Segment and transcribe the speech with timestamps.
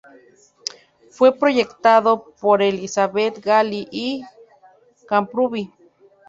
[1.11, 4.23] Fue proyectado por Elisabeth Galí i
[5.07, 5.71] Camprubí.